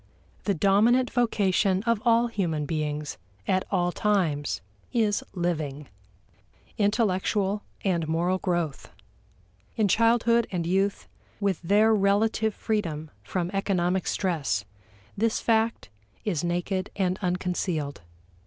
The 0.45 0.55
dominant 0.55 1.11
vocation 1.11 1.83
of 1.83 2.01
all 2.03 2.25
human 2.25 2.65
beings 2.65 3.19
at 3.47 3.67
all 3.69 3.91
times 3.91 4.61
is 4.91 5.23
living 5.35 5.89
intellectual 6.75 7.61
and 7.85 8.07
moral 8.07 8.39
growth. 8.39 8.89
In 9.75 9.87
childhood 9.87 10.47
and 10.51 10.65
youth, 10.65 11.07
with 11.39 11.61
their 11.61 11.93
relative 11.93 12.55
freedom 12.55 13.11
from 13.21 13.51
economic 13.53 14.07
stress, 14.07 14.65
this 15.15 15.39
fact 15.39 15.89
is 16.25 16.43
naked 16.43 16.89
and 16.95 17.19
unconcealed. 17.21 18.01